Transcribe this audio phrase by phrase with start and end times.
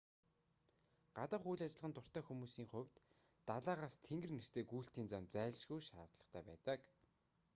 [1.17, 2.95] гадаах үйл ажиллагаанд дуртай хүмүүсийн хувьд
[3.49, 6.79] далайгаас тэнгэр нэртэй гүйлтийн зам зайлшгүй шаардлагатай байдаг